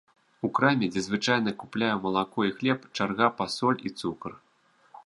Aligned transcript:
У 0.47 0.49
краме, 0.59 0.87
дзе 0.95 1.03
звычайна 1.07 1.53
купляю 1.65 1.91
малако 2.07 2.47
і 2.49 2.57
хлеб, 2.57 2.89
чарга 2.97 3.27
па 3.43 3.49
соль 3.59 3.83
і 3.89 3.97
цукар. 4.03 4.31